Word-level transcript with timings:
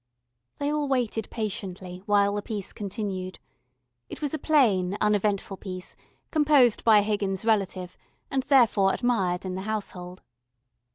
They 0.57 0.71
all 0.73 0.87
waited 0.87 1.29
patiently 1.29 1.99
while 2.07 2.33
the 2.33 2.41
piece 2.41 2.73
continued. 2.73 3.37
It 4.09 4.19
was 4.19 4.33
a 4.33 4.39
plain 4.39 4.97
uneventful 4.99 5.57
piece, 5.57 5.95
composed 6.31 6.83
by 6.83 6.97
a 6.97 7.01
Higgins 7.03 7.45
relative 7.45 7.95
and 8.31 8.41
therefore 8.41 8.95
admired 8.95 9.45
in 9.45 9.53
the 9.53 9.61
household. 9.61 10.23